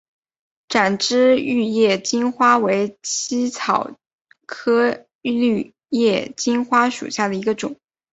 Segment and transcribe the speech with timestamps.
[0.67, 3.99] 展枝玉叶金花为茜草
[4.47, 7.77] 科玉叶金花属下的一个种。